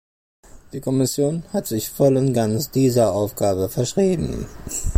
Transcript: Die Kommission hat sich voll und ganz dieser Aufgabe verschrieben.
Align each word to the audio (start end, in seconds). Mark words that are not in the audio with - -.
Die 0.73 0.81
Kommission 0.81 1.43
hat 1.53 1.67
sich 1.67 1.91
voll 1.91 2.17
und 2.17 2.33
ganz 2.33 2.71
dieser 2.71 3.13
Aufgabe 3.13 3.69
verschrieben. 3.69 4.47